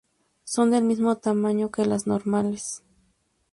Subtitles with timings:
[0.45, 2.83] Son del mismo tamaño que las normales.